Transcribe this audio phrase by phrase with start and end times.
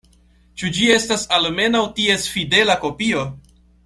[0.61, 3.23] Ĉu ĝi estas almenaŭ ties fidela kopio?